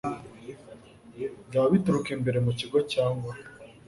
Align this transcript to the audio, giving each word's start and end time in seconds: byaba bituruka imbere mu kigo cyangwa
byaba 1.47 1.67
bituruka 1.73 2.09
imbere 2.17 2.37
mu 2.45 2.51
kigo 2.59 2.77
cyangwa 2.93 3.31